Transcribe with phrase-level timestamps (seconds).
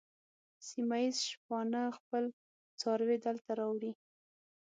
[0.67, 2.23] سیمه ییز شپانه خپل
[2.79, 3.91] څاروي دلته راوړي.